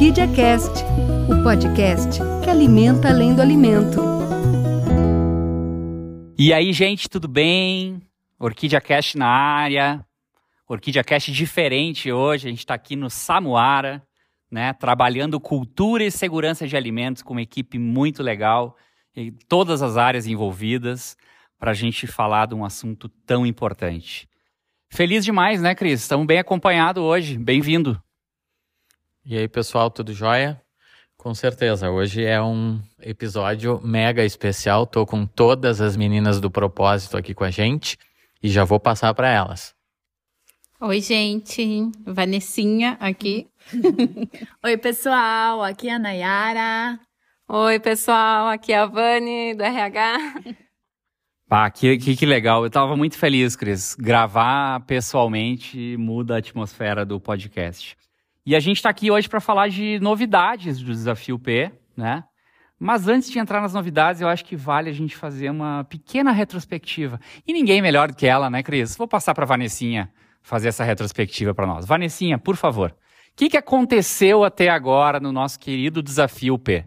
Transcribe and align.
Orquídea 0.00 0.28
Cast, 0.28 0.82
o 1.28 1.42
podcast 1.42 2.20
que 2.42 2.48
alimenta 2.48 3.10
além 3.10 3.34
do 3.34 3.42
alimento. 3.42 4.00
E 6.38 6.54
aí, 6.54 6.72
gente, 6.72 7.06
tudo 7.06 7.28
bem? 7.28 8.00
Orquídea 8.38 8.80
Cast 8.80 9.18
na 9.18 9.26
área. 9.26 10.02
Orquídea 10.66 11.04
Cast 11.04 11.30
diferente 11.30 12.10
hoje. 12.10 12.46
A 12.46 12.50
gente 12.50 12.60
está 12.60 12.72
aqui 12.72 12.96
no 12.96 13.10
Samuara, 13.10 14.02
né? 14.50 14.72
Trabalhando 14.72 15.38
cultura 15.38 16.02
e 16.02 16.10
segurança 16.10 16.66
de 16.66 16.78
alimentos 16.78 17.22
com 17.22 17.34
uma 17.34 17.42
equipe 17.42 17.78
muito 17.78 18.22
legal 18.22 18.78
e 19.14 19.30
todas 19.30 19.82
as 19.82 19.98
áreas 19.98 20.26
envolvidas 20.26 21.14
para 21.58 21.72
a 21.72 21.74
gente 21.74 22.06
falar 22.06 22.46
de 22.46 22.54
um 22.54 22.64
assunto 22.64 23.06
tão 23.26 23.44
importante. 23.44 24.26
Feliz 24.88 25.26
demais, 25.26 25.60
né, 25.60 25.74
Cris? 25.74 26.00
Estamos 26.00 26.26
bem 26.26 26.38
acompanhados 26.38 27.02
hoje. 27.02 27.36
Bem-vindo. 27.36 28.02
E 29.24 29.36
aí, 29.36 29.46
pessoal, 29.46 29.90
tudo 29.90 30.14
jóia? 30.14 30.60
Com 31.16 31.34
certeza, 31.34 31.90
hoje 31.90 32.24
é 32.24 32.40
um 32.40 32.80
episódio 32.98 33.78
mega 33.84 34.24
especial. 34.24 34.86
Tô 34.86 35.04
com 35.04 35.26
todas 35.26 35.82
as 35.82 35.94
meninas 35.94 36.40
do 36.40 36.50
propósito 36.50 37.18
aqui 37.18 37.34
com 37.34 37.44
a 37.44 37.50
gente 37.50 37.98
e 38.42 38.48
já 38.48 38.64
vou 38.64 38.80
passar 38.80 39.12
para 39.12 39.28
elas. 39.28 39.74
Oi, 40.80 41.02
gente. 41.02 41.90
Vanessinha 42.06 42.96
aqui. 42.98 43.46
Oi, 44.64 44.78
pessoal. 44.78 45.62
Aqui 45.62 45.90
é 45.90 45.94
a 45.94 45.98
Nayara. 45.98 46.98
Oi, 47.46 47.78
pessoal. 47.78 48.48
Aqui 48.48 48.72
é 48.72 48.78
a 48.78 48.86
Vani 48.86 49.52
do 49.54 49.62
RH. 49.62 50.16
Ah, 51.50 51.70
que, 51.70 51.98
que, 51.98 52.16
que 52.16 52.24
legal. 52.24 52.62
Eu 52.62 52.68
estava 52.68 52.96
muito 52.96 53.18
feliz, 53.18 53.54
Cris. 53.54 53.94
Gravar 53.94 54.80
pessoalmente 54.86 55.98
muda 55.98 56.36
a 56.36 56.38
atmosfera 56.38 57.04
do 57.04 57.20
podcast. 57.20 57.94
E 58.50 58.56
a 58.56 58.58
gente 58.58 58.78
está 58.78 58.90
aqui 58.90 59.12
hoje 59.12 59.28
para 59.28 59.38
falar 59.38 59.68
de 59.68 60.00
novidades 60.00 60.82
do 60.82 60.90
Desafio 60.90 61.38
P, 61.38 61.70
né? 61.96 62.24
Mas 62.80 63.06
antes 63.06 63.30
de 63.30 63.38
entrar 63.38 63.60
nas 63.60 63.74
novidades, 63.74 64.20
eu 64.20 64.26
acho 64.26 64.44
que 64.44 64.56
vale 64.56 64.90
a 64.90 64.92
gente 64.92 65.16
fazer 65.16 65.48
uma 65.50 65.84
pequena 65.84 66.32
retrospectiva. 66.32 67.20
E 67.46 67.52
ninguém 67.52 67.80
melhor 67.80 68.08
do 68.08 68.16
que 68.16 68.26
ela, 68.26 68.50
né, 68.50 68.60
Cris? 68.60 68.96
Vou 68.96 69.06
passar 69.06 69.34
para 69.34 69.46
Vanessinha 69.46 70.12
fazer 70.42 70.66
essa 70.66 70.82
retrospectiva 70.82 71.54
para 71.54 71.64
nós. 71.64 71.86
Vanessinha, 71.86 72.38
por 72.38 72.56
favor. 72.56 72.90
O 72.90 73.36
que, 73.36 73.50
que 73.50 73.56
aconteceu 73.56 74.42
até 74.42 74.68
agora 74.68 75.20
no 75.20 75.30
nosso 75.30 75.56
querido 75.56 76.02
Desafio 76.02 76.58
P? 76.58 76.84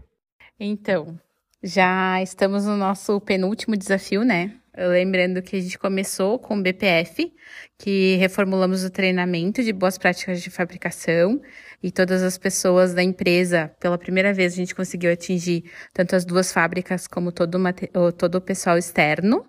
Então, 0.60 1.18
já 1.64 2.22
estamos 2.22 2.66
no 2.66 2.76
nosso 2.76 3.22
penúltimo 3.22 3.78
desafio, 3.78 4.26
né? 4.26 4.54
Lembrando 4.76 5.40
que 5.44 5.56
a 5.56 5.62
gente 5.62 5.78
começou 5.78 6.40
com 6.40 6.58
o 6.58 6.62
BPF, 6.62 7.32
que 7.78 8.16
reformulamos 8.16 8.84
o 8.84 8.90
treinamento 8.90 9.64
de 9.64 9.72
boas 9.72 10.00
práticas 10.00 10.42
de 10.42 10.50
fabricação 10.50 11.40
e 11.82 11.92
todas 11.92 12.24
as 12.24 12.40
pessoas 12.40 12.92
da 12.92 13.04
empresa, 13.04 13.72
pela 13.80 14.00
primeira 14.00 14.34
vez, 14.34 14.54
a 14.54 14.56
gente 14.56 14.74
conseguiu 14.74 15.12
atingir 15.12 15.72
tanto 15.94 16.16
as 16.16 16.26
duas 16.26 16.52
fábricas 16.52 17.06
como 17.06 17.32
todo 17.32 17.60
o, 17.94 18.12
todo 18.12 18.36
o 18.36 18.42
pessoal 18.42 18.76
externo. 18.76 19.46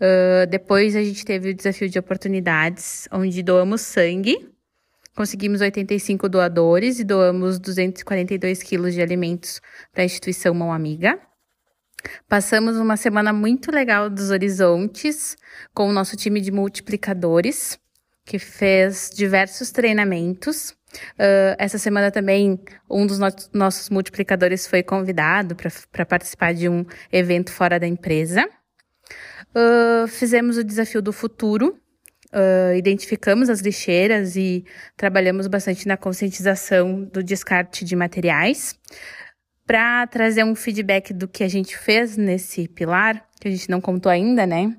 Uh, 0.00 0.46
depois 0.48 0.96
a 0.96 1.02
gente 1.02 1.24
teve 1.24 1.50
o 1.50 1.54
desafio 1.54 1.88
de 1.88 1.98
oportunidades, 1.98 3.06
onde 3.12 3.44
doamos 3.44 3.82
sangue. 3.82 4.50
Conseguimos 5.14 5.60
85 5.60 6.28
doadores 6.28 6.98
e 6.98 7.04
doamos 7.04 7.60
242 7.60 8.62
quilos 8.64 8.94
de 8.94 9.02
alimentos 9.02 9.60
para 9.92 10.02
a 10.02 10.06
instituição 10.06 10.54
Mão 10.54 10.72
Amiga. 10.72 11.20
Passamos 12.28 12.76
uma 12.76 12.96
semana 12.96 13.32
muito 13.32 13.70
legal 13.70 14.08
dos 14.08 14.30
horizontes 14.30 15.36
com 15.74 15.88
o 15.88 15.92
nosso 15.92 16.16
time 16.16 16.40
de 16.40 16.50
multiplicadores, 16.50 17.78
que 18.24 18.38
fez 18.38 19.10
diversos 19.14 19.70
treinamentos. 19.70 20.70
Uh, 21.14 21.54
essa 21.58 21.78
semana 21.78 22.10
também 22.10 22.58
um 22.88 23.06
dos 23.06 23.18
no 23.18 23.28
nossos 23.52 23.90
multiplicadores 23.90 24.66
foi 24.66 24.82
convidado 24.82 25.56
para 25.92 26.06
participar 26.06 26.52
de 26.52 26.68
um 26.68 26.84
evento 27.12 27.52
fora 27.52 27.78
da 27.78 27.86
empresa. 27.86 28.48
Uh, 29.54 30.06
fizemos 30.08 30.56
o 30.56 30.64
desafio 30.64 31.02
do 31.02 31.12
futuro, 31.12 31.76
uh, 32.32 32.76
identificamos 32.76 33.50
as 33.50 33.60
lixeiras 33.60 34.36
e 34.36 34.64
trabalhamos 34.96 35.46
bastante 35.46 35.86
na 35.86 35.96
conscientização 35.96 37.04
do 37.04 37.22
descarte 37.22 37.84
de 37.84 37.96
materiais 37.96 38.78
para 39.70 40.04
trazer 40.08 40.42
um 40.42 40.56
feedback 40.56 41.14
do 41.14 41.28
que 41.28 41.44
a 41.44 41.48
gente 41.48 41.78
fez 41.78 42.16
nesse 42.16 42.66
pilar, 42.66 43.24
que 43.40 43.46
a 43.46 43.50
gente 43.52 43.70
não 43.70 43.80
contou 43.80 44.10
ainda, 44.10 44.44
né? 44.44 44.76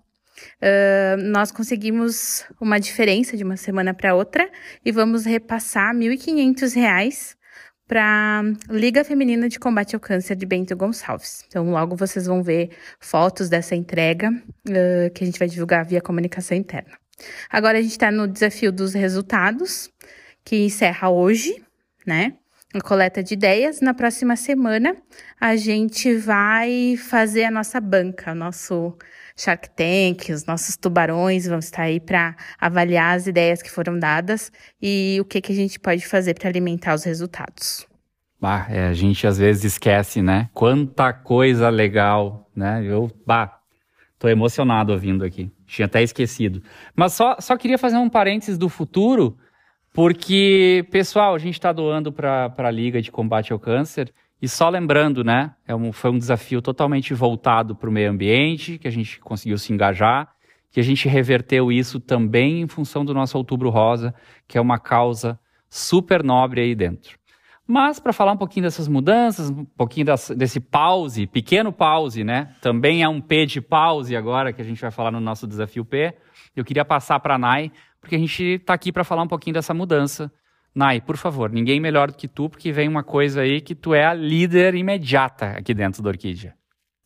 Uh, 0.57 1.15
nós 1.31 1.49
conseguimos 1.49 2.43
uma 2.59 2.77
diferença 2.77 3.37
de 3.37 3.43
uma 3.45 3.55
semana 3.55 3.93
para 3.93 4.13
outra 4.13 4.51
e 4.83 4.91
vamos 4.91 5.23
repassar 5.23 5.95
R$ 5.95 6.09
1.500 6.09 7.37
para 7.87 8.43
Liga 8.69 9.05
Feminina 9.05 9.47
de 9.47 9.57
Combate 9.59 9.95
ao 9.95 10.01
Câncer 10.01 10.35
de 10.35 10.45
Bento 10.45 10.75
Gonçalves. 10.75 11.45
Então, 11.47 11.71
logo 11.71 11.95
vocês 11.95 12.25
vão 12.25 12.43
ver 12.43 12.71
fotos 12.99 13.47
dessa 13.47 13.73
entrega 13.73 14.29
uh, 14.29 15.09
que 15.15 15.23
a 15.23 15.25
gente 15.25 15.39
vai 15.39 15.47
divulgar 15.47 15.85
via 15.85 16.01
comunicação 16.01 16.57
interna. 16.57 16.99
Agora 17.49 17.77
a 17.77 17.81
gente 17.81 17.91
está 17.91 18.11
no 18.11 18.27
desafio 18.27 18.73
dos 18.73 18.93
resultados, 18.93 19.89
que 20.43 20.57
encerra 20.57 21.09
hoje, 21.09 21.63
né? 22.05 22.33
A 22.73 22.81
coleta 22.81 23.21
de 23.21 23.33
ideias. 23.33 23.81
Na 23.81 23.93
próxima 23.93 24.35
semana, 24.35 24.95
a 25.39 25.55
gente 25.55 26.15
vai 26.15 26.95
fazer 26.97 27.43
a 27.45 27.51
nossa 27.51 27.79
banca, 27.79 28.31
o 28.31 28.35
nosso 28.35 28.97
Shark 29.35 29.69
Tank, 29.71 30.29
os 30.31 30.45
nossos 30.45 30.77
tubarões 30.77 31.47
vão 31.47 31.59
estar 31.59 31.83
aí 31.83 31.99
para 31.99 32.35
avaliar 32.59 33.15
as 33.15 33.27
ideias 33.27 33.61
que 33.61 33.71
foram 33.71 33.97
dadas 33.97 34.51
e 34.81 35.17
o 35.19 35.25
que, 35.25 35.41
que 35.41 35.51
a 35.51 35.55
gente 35.55 35.79
pode 35.79 36.05
fazer 36.05 36.33
para 36.35 36.49
alimentar 36.49 36.93
os 36.93 37.03
resultados. 37.03 37.87
Bah, 38.39 38.65
é, 38.69 38.87
a 38.87 38.93
gente 38.93 39.27
às 39.27 39.37
vezes 39.37 39.63
esquece, 39.63 40.21
né? 40.21 40.49
Quanta 40.53 41.13
coisa 41.13 41.69
legal, 41.69 42.49
né? 42.55 42.83
Eu, 42.83 43.11
bah, 43.25 43.59
tô 44.17 44.27
emocionado 44.27 44.91
ouvindo 44.91 45.23
aqui. 45.23 45.51
Tinha 45.67 45.85
até 45.85 46.01
esquecido. 46.01 46.63
Mas 46.95 47.13
só, 47.13 47.37
só 47.39 47.55
queria 47.55 47.77
fazer 47.77 47.97
um 47.97 48.09
parênteses 48.09 48.57
do 48.57 48.67
futuro 48.67 49.37
porque, 49.93 50.85
pessoal, 50.89 51.35
a 51.35 51.39
gente 51.39 51.55
está 51.55 51.73
doando 51.73 52.11
para 52.11 52.53
a 52.57 52.71
Liga 52.71 53.01
de 53.01 53.11
Combate 53.11 53.51
ao 53.51 53.59
Câncer. 53.59 54.13
E 54.41 54.47
só 54.47 54.69
lembrando, 54.69 55.23
né? 55.23 55.53
É 55.67 55.75
um, 55.75 55.91
foi 55.91 56.09
um 56.09 56.17
desafio 56.17 56.61
totalmente 56.61 57.13
voltado 57.13 57.75
para 57.75 57.89
o 57.89 57.91
meio 57.91 58.09
ambiente, 58.09 58.79
que 58.79 58.87
a 58.87 58.91
gente 58.91 59.19
conseguiu 59.19 59.57
se 59.57 59.71
engajar, 59.71 60.33
que 60.71 60.79
a 60.79 60.83
gente 60.83 61.07
reverteu 61.07 61.71
isso 61.71 61.99
também 61.99 62.61
em 62.61 62.67
função 62.67 63.05
do 63.05 63.13
nosso 63.13 63.37
Outubro 63.37 63.69
Rosa, 63.69 64.15
que 64.47 64.57
é 64.57 64.61
uma 64.61 64.79
causa 64.79 65.39
super 65.69 66.23
nobre 66.23 66.61
aí 66.61 66.73
dentro. 66.73 67.19
Mas 67.67 67.99
para 67.99 68.11
falar 68.11 68.31
um 68.31 68.37
pouquinho 68.37 68.63
dessas 68.63 68.87
mudanças, 68.87 69.49
um 69.49 69.63
pouquinho 69.63 70.05
das, 70.05 70.29
desse 70.31 70.59
pause, 70.59 71.27
pequeno 71.27 71.71
pause, 71.71 72.23
né? 72.23 72.55
Também 72.61 73.03
é 73.03 73.07
um 73.07 73.21
P 73.21 73.45
de 73.45 73.61
pause 73.61 74.15
agora 74.15 74.51
que 74.51 74.61
a 74.61 74.65
gente 74.65 74.81
vai 74.81 74.91
falar 74.91 75.11
no 75.11 75.21
nosso 75.21 75.45
desafio 75.45 75.85
P. 75.85 76.15
Eu 76.55 76.65
queria 76.65 76.83
passar 76.83 77.19
para 77.19 77.35
a 77.35 77.37
Nai 77.37 77.71
porque 78.01 78.15
a 78.15 78.19
gente 78.19 78.43
está 78.43 78.73
aqui 78.73 78.91
para 78.91 79.03
falar 79.03 79.21
um 79.21 79.27
pouquinho 79.27 79.53
dessa 79.53 79.73
mudança. 79.73 80.31
Nai, 80.73 80.99
por 80.99 81.15
favor, 81.15 81.51
ninguém 81.51 81.79
melhor 81.79 82.09
do 82.09 82.17
que 82.17 82.27
tu, 82.27 82.49
porque 82.49 82.71
vem 82.71 82.87
uma 82.87 83.03
coisa 83.03 83.41
aí 83.41 83.61
que 83.61 83.75
tu 83.75 83.93
é 83.93 84.05
a 84.05 84.13
líder 84.13 84.73
imediata 84.73 85.51
aqui 85.51 85.73
dentro 85.73 86.01
da 86.01 86.09
Orquídea. 86.09 86.55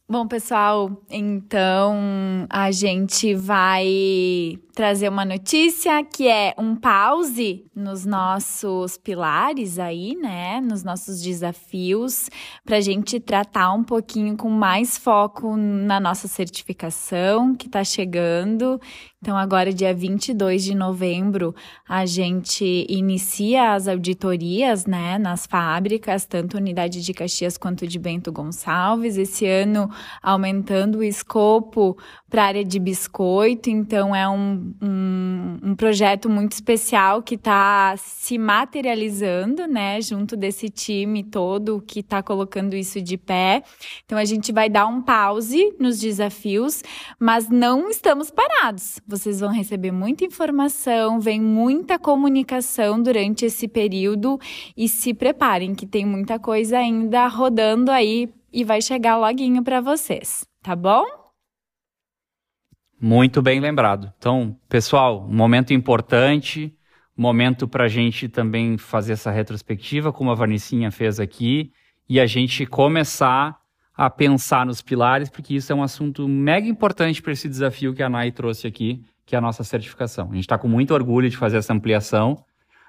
Bom, 0.07 0.27
pessoal, 0.27 1.01
então 1.09 2.45
a 2.47 2.69
gente 2.69 3.33
vai 3.33 4.59
trazer 4.75 5.09
uma 5.09 5.25
notícia 5.25 6.03
que 6.03 6.27
é 6.27 6.53
um 6.59 6.75
pause 6.75 7.65
nos 7.73 8.05
nossos 8.05 8.97
pilares 8.97 9.79
aí, 9.79 10.15
né? 10.15 10.61
Nos 10.61 10.83
nossos 10.83 11.21
desafios, 11.21 12.29
para 12.63 12.77
a 12.77 12.81
gente 12.81 13.19
tratar 13.19 13.73
um 13.73 13.83
pouquinho 13.83 14.35
com 14.35 14.49
mais 14.49 14.97
foco 14.97 15.55
na 15.55 15.99
nossa 15.99 16.27
certificação 16.27 17.55
que 17.55 17.67
está 17.67 17.83
chegando. 17.83 18.79
Então, 19.21 19.35
agora, 19.35 19.73
dia 19.73 19.93
22 19.93 20.63
de 20.63 20.75
novembro, 20.75 21.55
a 21.89 22.05
gente 22.05 22.85
inicia 22.87 23.73
as 23.73 23.87
auditorias, 23.87 24.85
né, 24.85 25.17
nas 25.17 25.47
fábricas, 25.47 26.25
tanto 26.25 26.57
unidade 26.57 27.01
de 27.01 27.13
Caxias 27.13 27.57
quanto 27.57 27.87
de 27.87 27.97
Bento 27.97 28.31
Gonçalves. 28.31 29.17
Esse 29.17 29.47
ano, 29.47 29.89
aumentando 30.21 30.99
o 30.99 31.03
escopo 31.03 31.97
para 32.29 32.43
a 32.43 32.45
área 32.47 32.65
de 32.65 32.79
biscoito. 32.79 33.69
Então, 33.69 34.15
é 34.15 34.27
um, 34.27 34.73
um, 34.81 35.57
um 35.63 35.75
projeto 35.75 36.29
muito 36.29 36.53
especial 36.53 37.21
que 37.21 37.35
está 37.35 37.95
se 37.97 38.37
materializando, 38.37 39.67
né, 39.67 40.01
junto 40.01 40.35
desse 40.35 40.69
time 40.69 41.23
todo 41.23 41.83
que 41.85 41.99
está 41.99 42.21
colocando 42.21 42.75
isso 42.75 43.01
de 43.01 43.17
pé. 43.17 43.63
Então, 44.05 44.17
a 44.17 44.25
gente 44.25 44.51
vai 44.51 44.69
dar 44.69 44.87
um 44.87 45.01
pause 45.01 45.73
nos 45.79 45.99
desafios, 45.99 46.83
mas 47.19 47.49
não 47.49 47.89
estamos 47.89 48.29
parados 48.29 48.99
vocês 49.07 49.39
vão 49.39 49.51
receber 49.51 49.91
muita 49.91 50.25
informação, 50.25 51.19
vem 51.19 51.41
muita 51.41 51.97
comunicação 51.99 53.01
durante 53.01 53.45
esse 53.45 53.67
período 53.67 54.39
e 54.75 54.89
se 54.89 55.13
preparem 55.13 55.75
que 55.75 55.85
tem 55.85 56.05
muita 56.05 56.39
coisa 56.39 56.77
ainda 56.77 57.27
rodando 57.27 57.91
aí 57.91 58.29
e 58.55 58.63
vai 58.63 58.81
chegar 58.81 59.17
loguinho 59.17 59.61
para 59.61 59.81
vocês, 59.81 60.47
tá 60.63 60.73
bom? 60.73 61.03
Muito 62.99 63.41
bem 63.41 63.59
lembrado. 63.59 64.13
Então, 64.17 64.57
pessoal, 64.69 65.27
um 65.29 65.35
momento 65.35 65.73
importante, 65.73 66.73
momento 67.17 67.67
para 67.67 67.83
a 67.83 67.87
gente 67.89 68.29
também 68.29 68.77
fazer 68.77 69.11
essa 69.11 69.29
retrospectiva, 69.29 70.13
como 70.13 70.31
a 70.31 70.35
Varnicinha 70.35 70.89
fez 70.89 71.19
aqui, 71.19 71.73
e 72.07 72.17
a 72.17 72.25
gente 72.25 72.65
começar 72.65 73.59
a 73.93 74.09
pensar 74.09 74.65
nos 74.65 74.81
pilares, 74.81 75.29
porque 75.29 75.55
isso 75.55 75.73
é 75.73 75.75
um 75.75 75.83
assunto 75.83 76.25
mega 76.25 76.67
importante 76.67 77.21
para 77.21 77.33
esse 77.33 77.49
desafio 77.49 77.93
que 77.93 78.01
a 78.01 78.09
NAI 78.09 78.31
trouxe 78.31 78.67
aqui, 78.67 79.03
que 79.25 79.35
é 79.35 79.37
a 79.37 79.41
nossa 79.41 79.65
certificação. 79.65 80.29
A 80.31 80.33
gente 80.33 80.45
está 80.45 80.57
com 80.57 80.69
muito 80.69 80.93
orgulho 80.93 81.29
de 81.29 81.35
fazer 81.35 81.57
essa 81.57 81.73
ampliação, 81.73 82.41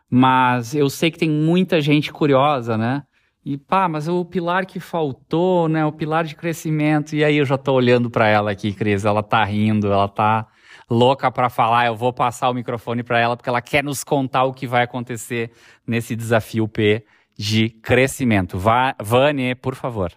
mas 0.08 0.76
eu 0.76 0.88
sei 0.88 1.10
que 1.10 1.18
tem 1.18 1.30
muita 1.30 1.80
gente 1.80 2.12
curiosa, 2.12 2.78
né? 2.78 3.02
E 3.48 3.56
pá, 3.56 3.88
mas 3.88 4.08
o 4.08 4.25
pilar 4.25 4.66
que 4.66 4.81
faltou, 4.81 5.69
né? 5.69 5.87
O 5.87 5.93
pilar 5.93 6.25
de 6.25 6.34
crescimento. 6.34 7.14
E 7.14 7.22
aí 7.22 7.37
eu 7.37 7.44
já 7.44 7.54
estou 7.54 7.76
olhando 7.76 8.10
para 8.10 8.26
ela 8.26 8.50
aqui, 8.50 8.72
Cris, 8.72 9.04
ela 9.04 9.22
tá 9.22 9.44
rindo, 9.44 9.87
ela 9.87 10.08
tá 10.08 10.48
louca 10.90 11.31
para 11.31 11.48
falar. 11.48 11.87
Eu 11.87 11.94
vou 11.94 12.12
passar 12.12 12.50
o 12.50 12.54
microfone 12.54 13.04
para 13.04 13.20
ela 13.20 13.37
porque 13.37 13.48
ela 13.48 13.62
quer 13.62 13.84
nos 13.84 14.02
contar 14.02 14.43
o 14.43 14.52
que 14.52 14.66
vai 14.66 14.82
acontecer 14.82 15.52
nesse 15.87 16.16
desafio 16.16 16.66
P 16.66 17.06
de 17.38 17.70
crescimento. 17.70 18.58
Va 18.58 18.96
Vânia, 19.00 19.54
por 19.54 19.76
favor. 19.76 20.10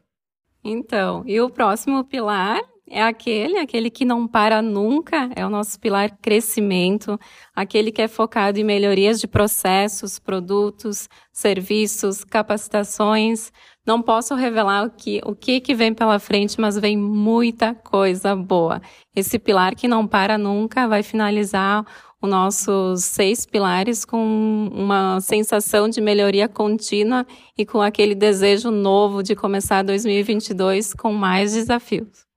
Então, 0.64 1.22
e 1.28 1.40
o 1.40 1.52
próximo 1.52 2.04
pilar 2.04 2.60
é 2.90 3.04
aquele, 3.04 3.58
aquele 3.58 3.90
que 3.90 4.04
não 4.04 4.28
para 4.28 4.62
nunca, 4.62 5.30
é 5.36 5.46
o 5.46 5.50
nosso 5.50 5.80
pilar 5.80 6.10
crescimento, 6.22 7.20
aquele 7.56 7.92
que 7.92 8.02
é 8.02 8.08
focado 8.08 8.60
em 8.60 8.64
melhorias 8.64 9.20
de 9.20 9.28
processos, 9.28 10.20
produtos, 10.20 11.08
serviços, 11.32 12.24
capacitações. 12.24 13.52
Não 13.86 14.02
posso 14.02 14.36
revelar 14.36 14.86
o 14.86 14.90
que, 14.90 15.22
o 15.26 15.36
que, 15.36 15.60
que 15.60 15.74
vem 15.74 15.94
pela 15.94 16.20
frente, 16.20 16.60
mas 16.60 16.78
vem 16.78 16.98
muita 16.98 17.74
coisa 17.74 18.36
boa. 18.36 18.82
Esse 19.16 19.40
pilar 19.40 19.76
que 19.76 19.88
não 19.88 20.08
para 20.08 20.38
nunca 20.38 20.88
vai 20.88 21.04
finalizar 21.04 21.86
os 22.22 22.30
nossos 22.30 23.04
seis 23.04 23.46
pilares 23.46 24.04
com 24.04 24.70
uma 24.74 25.22
sensação 25.22 25.88
de 25.88 26.02
melhoria 26.02 26.50
contínua 26.50 27.26
e 27.58 27.66
com 27.66 27.82
aquele 27.82 28.14
desejo 28.14 28.70
novo 28.72 29.24
de 29.24 29.36
começar 29.36 29.84
2022 29.84 30.94
com 30.94 31.14
mais 31.14 31.54
desafios. 31.54 32.29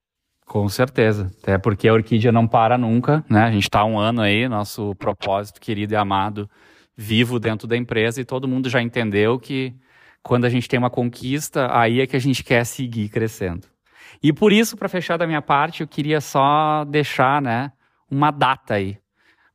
Com 0.52 0.68
certeza, 0.68 1.30
até 1.42 1.56
porque 1.56 1.88
a 1.88 1.94
orquídea 1.94 2.30
não 2.30 2.46
para 2.46 2.76
nunca, 2.76 3.24
né? 3.26 3.44
A 3.44 3.50
gente 3.50 3.62
está 3.62 3.86
um 3.86 3.98
ano 3.98 4.20
aí, 4.20 4.46
nosso 4.46 4.94
propósito 4.96 5.58
querido 5.58 5.94
e 5.94 5.96
amado, 5.96 6.46
vivo 6.94 7.40
dentro 7.40 7.66
da 7.66 7.74
empresa 7.74 8.20
e 8.20 8.24
todo 8.26 8.46
mundo 8.46 8.68
já 8.68 8.82
entendeu 8.82 9.38
que 9.38 9.74
quando 10.22 10.44
a 10.44 10.50
gente 10.50 10.68
tem 10.68 10.78
uma 10.78 10.90
conquista, 10.90 11.74
aí 11.74 12.02
é 12.02 12.06
que 12.06 12.16
a 12.16 12.18
gente 12.18 12.44
quer 12.44 12.66
seguir 12.66 13.08
crescendo. 13.08 13.66
E 14.22 14.30
por 14.30 14.52
isso, 14.52 14.76
para 14.76 14.90
fechar 14.90 15.16
da 15.16 15.26
minha 15.26 15.40
parte, 15.40 15.80
eu 15.80 15.88
queria 15.88 16.20
só 16.20 16.84
deixar, 16.84 17.40
né, 17.40 17.72
uma 18.10 18.30
data 18.30 18.74
aí 18.74 18.98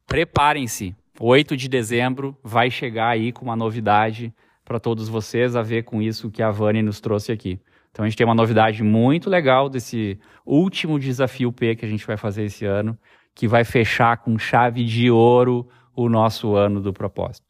preparem-se. 0.07 0.95
8 1.19 1.55
de 1.55 1.69
dezembro 1.69 2.35
vai 2.43 2.71
chegar 2.71 3.09
aí 3.09 3.31
com 3.31 3.45
uma 3.45 3.55
novidade 3.55 4.33
para 4.65 4.79
todos 4.79 5.07
vocês 5.07 5.55
a 5.55 5.61
ver 5.61 5.83
com 5.83 6.01
isso 6.01 6.31
que 6.31 6.41
a 6.41 6.49
Vani 6.49 6.81
nos 6.81 6.99
trouxe 6.99 7.31
aqui. 7.31 7.59
Então 7.97 8.05
a 8.05 8.09
gente 8.09 8.15
tem 8.15 8.27
uma 8.27 8.35
novidade 8.35 8.83
muito 8.83 9.27
legal 9.27 9.67
desse 9.67 10.19
último 10.45 10.99
desafio 10.99 11.51
P 11.51 11.75
que 11.75 11.83
a 11.83 11.87
gente 11.89 12.05
vai 12.05 12.15
fazer 12.15 12.43
esse 12.43 12.63
ano, 12.63 12.95
que 13.33 13.47
vai 13.47 13.63
fechar 13.63 14.17
com 14.17 14.37
chave 14.37 14.85
de 14.85 15.09
ouro 15.09 15.67
o 15.95 16.07
nosso 16.07 16.55
ano 16.55 16.79
do 16.79 16.93
propósito. 16.93 17.43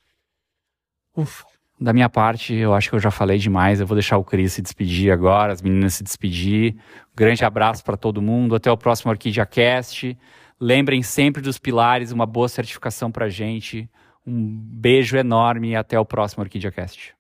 Ufa. 1.14 1.44
Da 1.78 1.92
minha 1.92 2.08
parte, 2.08 2.54
eu 2.54 2.74
acho 2.74 2.90
que 2.90 2.96
eu 2.96 3.00
já 3.00 3.12
falei 3.12 3.38
demais. 3.38 3.82
Eu 3.82 3.86
vou 3.86 3.94
deixar 3.94 4.18
o 4.18 4.24
Cris 4.24 4.54
se 4.54 4.62
despedir 4.62 5.12
agora, 5.12 5.52
as 5.52 5.62
meninas 5.62 5.96
se 5.96 6.04
despedir. 6.04 6.76
Um 7.12 7.16
grande 7.18 7.44
abraço 7.44 7.84
para 7.84 7.98
todo 7.98 8.22
mundo. 8.22 8.56
Até 8.56 8.72
o 8.72 8.78
próximo 8.78 9.12
Orquídea 9.12 9.46
Cast. 9.46 10.18
Lembrem 10.58 11.04
sempre 11.04 11.42
dos 11.42 11.58
pilares, 11.58 12.14
uma 12.14 12.26
boa 12.26 12.48
certificação 12.48 13.12
para 13.12 13.28
gente. 13.28 13.90
Um 14.26 14.58
beijo 14.58 15.18
enorme 15.18 15.72
e 15.72 15.76
até 15.76 16.00
o 16.00 16.06
próximo 16.06 16.42
OrquídeaCast. 16.42 17.17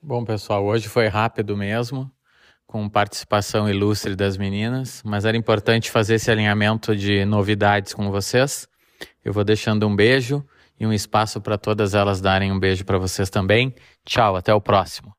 Bom, 0.00 0.24
pessoal, 0.24 0.64
hoje 0.64 0.88
foi 0.88 1.08
rápido 1.08 1.56
mesmo, 1.56 2.08
com 2.68 2.88
participação 2.88 3.68
ilustre 3.68 4.14
das 4.14 4.36
meninas, 4.36 5.02
mas 5.04 5.24
era 5.24 5.36
importante 5.36 5.90
fazer 5.90 6.14
esse 6.14 6.30
alinhamento 6.30 6.94
de 6.94 7.24
novidades 7.24 7.92
com 7.92 8.08
vocês. 8.08 8.68
Eu 9.24 9.32
vou 9.32 9.42
deixando 9.42 9.88
um 9.88 9.96
beijo 9.96 10.46
e 10.78 10.86
um 10.86 10.92
espaço 10.92 11.40
para 11.40 11.58
todas 11.58 11.94
elas 11.94 12.20
darem 12.20 12.52
um 12.52 12.60
beijo 12.60 12.84
para 12.84 12.96
vocês 12.96 13.28
também. 13.28 13.74
Tchau, 14.04 14.36
até 14.36 14.54
o 14.54 14.60
próximo. 14.60 15.12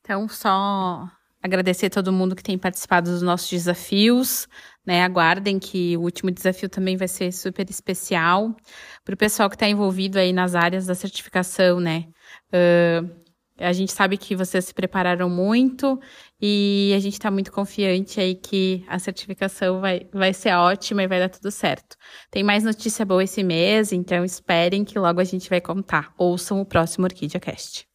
Então, 0.00 0.26
só 0.26 1.06
agradecer 1.42 1.86
a 1.86 1.90
todo 1.90 2.10
mundo 2.12 2.34
que 2.34 2.42
tem 2.42 2.56
participado 2.56 3.10
dos 3.10 3.20
nossos 3.20 3.50
desafios. 3.50 4.48
Né? 4.86 5.04
Aguardem 5.04 5.58
que 5.58 5.98
o 5.98 6.00
último 6.00 6.30
desafio 6.30 6.68
também 6.68 6.96
vai 6.96 7.08
ser 7.08 7.30
super 7.30 7.68
especial. 7.68 8.56
Para 9.04 9.14
o 9.14 9.18
pessoal 9.18 9.50
que 9.50 9.56
está 9.56 9.68
envolvido 9.68 10.18
aí 10.18 10.32
nas 10.32 10.54
áreas 10.54 10.86
da 10.86 10.94
certificação, 10.94 11.78
né? 11.78 12.06
Uh, 12.48 13.21
a 13.58 13.72
gente 13.72 13.92
sabe 13.92 14.16
que 14.16 14.34
vocês 14.34 14.64
se 14.64 14.74
prepararam 14.74 15.28
muito 15.28 16.00
e 16.40 16.92
a 16.96 16.98
gente 16.98 17.14
está 17.14 17.30
muito 17.30 17.52
confiante 17.52 18.20
aí 18.20 18.34
que 18.34 18.84
a 18.88 18.98
certificação 18.98 19.80
vai, 19.80 20.06
vai 20.12 20.32
ser 20.32 20.54
ótima 20.54 21.02
e 21.02 21.06
vai 21.06 21.20
dar 21.20 21.28
tudo 21.28 21.50
certo. 21.50 21.96
Tem 22.30 22.42
mais 22.42 22.64
notícia 22.64 23.04
boa 23.04 23.22
esse 23.22 23.42
mês, 23.42 23.92
então 23.92 24.24
esperem 24.24 24.84
que 24.84 24.98
logo 24.98 25.20
a 25.20 25.24
gente 25.24 25.48
vai 25.48 25.60
contar. 25.60 26.12
Ouçam 26.18 26.60
o 26.60 26.66
próximo 26.66 27.04
Orquídea 27.04 27.38
Cast. 27.40 27.86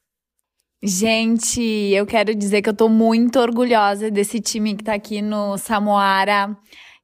Gente, 0.81 1.60
eu 1.62 2.06
quero 2.06 2.36
dizer 2.36 2.62
que 2.62 2.69
eu 2.69 2.75
tô 2.75 2.88
muito 2.88 3.39
orgulhosa 3.39 4.12
desse 4.12 4.39
time 4.39 4.75
que 4.75 4.83
tá 4.83 4.94
aqui 4.94 5.24
no 5.24 5.57
Samoara. 5.57 6.56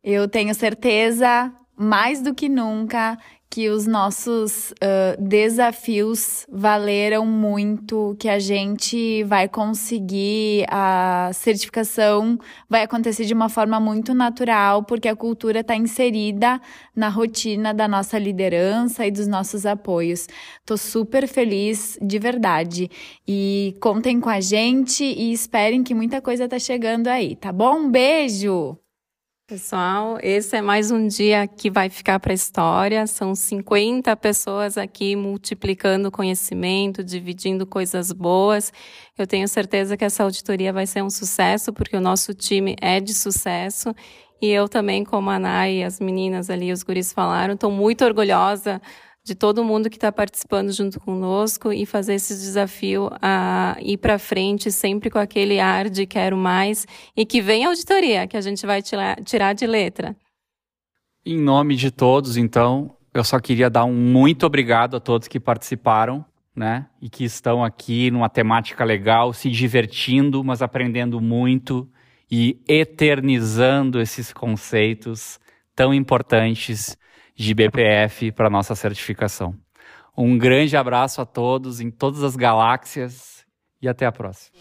Eu 0.03 0.27
tenho 0.27 0.53
certeza, 0.53 1.51
mais 1.75 2.21
do 2.21 2.35
que 2.35 2.47
nunca, 2.47 3.17
que 3.53 3.69
os 3.69 3.85
nossos 3.85 4.71
uh, 4.71 5.21
desafios 5.21 6.43
valeram 6.51 7.23
muito, 7.23 8.15
que 8.17 8.27
a 8.27 8.39
gente 8.39 9.23
vai 9.25 9.47
conseguir 9.47 10.65
a 10.69 11.29
certificação, 11.35 12.39
vai 12.67 12.81
acontecer 12.81 13.25
de 13.25 13.33
uma 13.35 13.49
forma 13.49 13.79
muito 13.79 14.11
natural, 14.11 14.81
porque 14.81 15.07
a 15.07 15.15
cultura 15.15 15.59
está 15.59 15.75
inserida 15.75 16.59
na 16.95 17.09
rotina 17.09 17.75
da 17.75 17.87
nossa 17.87 18.17
liderança 18.17 19.05
e 19.05 19.11
dos 19.11 19.27
nossos 19.27 19.67
apoios. 19.67 20.27
Tô 20.65 20.75
super 20.75 21.27
feliz, 21.27 21.95
de 22.01 22.17
verdade. 22.17 22.89
E 23.27 23.75
contem 23.79 24.19
com 24.19 24.29
a 24.29 24.41
gente 24.41 25.03
e 25.03 25.31
esperem 25.31 25.83
que 25.83 25.93
muita 25.93 26.19
coisa 26.23 26.49
tá 26.49 26.57
chegando 26.57 27.07
aí, 27.07 27.35
tá 27.35 27.51
bom? 27.51 27.81
Um 27.81 27.91
beijo! 27.91 28.82
Pessoal, 29.45 30.17
esse 30.23 30.55
é 30.55 30.61
mais 30.61 30.89
um 30.89 31.05
dia 31.05 31.45
que 31.45 31.69
vai 31.69 31.89
ficar 31.89 32.17
para 32.17 32.31
a 32.31 32.33
história. 32.33 33.05
São 33.05 33.35
50 33.35 34.15
pessoas 34.15 34.77
aqui 34.77 35.17
multiplicando 35.17 36.09
conhecimento, 36.09 37.03
dividindo 37.03 37.67
coisas 37.67 38.13
boas. 38.13 38.71
Eu 39.17 39.27
tenho 39.27 39.45
certeza 39.49 39.97
que 39.97 40.05
essa 40.05 40.23
auditoria 40.23 40.71
vai 40.71 40.87
ser 40.87 41.03
um 41.03 41.09
sucesso, 41.09 41.73
porque 41.73 41.97
o 41.97 41.99
nosso 41.99 42.33
time 42.33 42.77
é 42.79 43.01
de 43.01 43.13
sucesso. 43.13 43.93
E 44.41 44.47
eu 44.47 44.69
também, 44.69 45.03
como 45.03 45.29
a 45.29 45.35
Ana 45.35 45.69
e 45.69 45.83
as 45.83 45.99
meninas 45.99 46.49
ali, 46.49 46.71
os 46.71 46.81
guris 46.81 47.11
falaram, 47.11 47.55
estou 47.55 47.69
muito 47.69 48.05
orgulhosa 48.05 48.81
de 49.25 49.33
todo 49.33 49.63
mundo 49.63 49.89
que 49.89 49.95
está 49.95 50.11
participando 50.11 50.71
junto 50.73 50.99
conosco 50.99 51.71
e 51.71 51.85
fazer 51.85 52.15
esse 52.15 52.33
desafio 52.33 53.09
a 53.21 53.77
ir 53.79 53.97
para 53.97 54.19
frente 54.19 54.69
sempre 54.69 55.09
com 55.09 55.17
aquele 55.17 55.61
ar 55.61 55.89
de 55.89 56.05
quero 56.05 56.35
mais 56.35 56.85
e 57.15 57.25
que 57.25 57.41
vem 57.41 57.63
a 57.63 57.69
auditoria 57.69 58.27
que 58.27 58.35
a 58.35 58.41
gente 58.41 58.65
vai 58.65 58.81
tirar 58.81 59.53
de 59.53 59.65
letra. 59.65 60.15
Em 61.25 61.39
nome 61.39 61.77
de 61.77 61.89
todos, 61.89 62.35
então, 62.35 62.97
eu 63.13 63.23
só 63.23 63.39
queria 63.39 63.69
dar 63.69 63.85
um 63.85 63.93
muito 63.93 64.45
obrigado 64.45 64.97
a 64.97 64.99
todos 64.99 65.29
que 65.29 65.39
participaram, 65.39 66.25
né? 66.53 66.87
E 67.01 67.09
que 67.09 67.23
estão 67.23 67.63
aqui 67.63 68.11
numa 68.11 68.27
temática 68.27 68.83
legal, 68.83 69.31
se 69.31 69.49
divertindo, 69.49 70.43
mas 70.43 70.61
aprendendo 70.61 71.21
muito 71.21 71.89
e 72.29 72.59
eternizando 72.67 74.01
esses 74.01 74.33
conceitos 74.33 75.39
tão 75.75 75.93
importantes 75.93 76.97
de 77.35 77.53
BPF 77.53 78.31
para 78.31 78.49
nossa 78.49 78.75
certificação. 78.75 79.55
Um 80.15 80.37
grande 80.37 80.77
abraço 80.77 81.21
a 81.21 81.25
todos 81.25 81.79
em 81.79 81.89
todas 81.89 82.23
as 82.23 82.35
galáxias 82.35 83.43
e 83.81 83.87
até 83.87 84.05
a 84.05 84.11
próxima. 84.11 84.55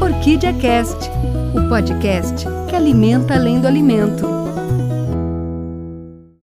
Orquídea 0.00 0.52
Cast, 0.54 1.08
o 1.54 1.68
podcast 1.68 2.46
que 2.68 2.74
alimenta 2.74 3.34
além 3.34 3.60
do 3.60 3.66
alimento. 3.68 4.37